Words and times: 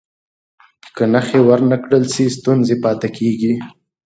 که 0.95 1.03
نښې 1.13 1.39
ور 1.47 1.59
نه 1.71 1.77
کړل 1.83 2.03
سي، 2.13 2.25
ستونزه 2.37 2.75
پاتې 2.83 3.09
کېږي. 3.17 3.53